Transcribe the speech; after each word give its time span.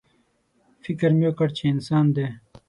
_فکر 0.83 1.11
مې 1.17 1.25
وکړ 1.29 1.49
چې 1.57 1.63
انسان 1.73 2.05
دی. 2.15 2.27